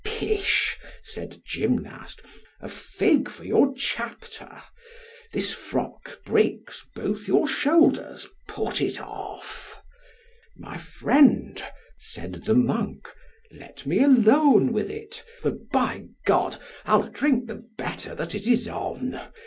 [0.03, 0.79] Pish!
[1.03, 2.23] said Gymnast,
[2.59, 4.63] a fig for your chapter!
[5.31, 9.79] This frock breaks both your shoulders, put it off.
[10.57, 11.63] My friend,
[11.99, 13.09] said the monk,
[13.51, 16.33] let me alone with it; for, by G,
[16.85, 19.21] I'll drink the better that it is on.